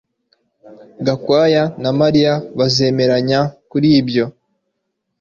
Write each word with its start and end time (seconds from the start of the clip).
Gakwaya 1.05 1.63
na 1.81 1.91
Mariya 1.99 2.33
bazemeranya 2.57 3.39
kuri 3.69 3.87
ibyo 3.99 4.25